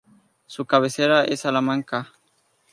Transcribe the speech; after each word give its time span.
Su 0.47 0.65
cabecera 0.65 1.25
es 1.25 1.41
Salamanca. 1.41 2.11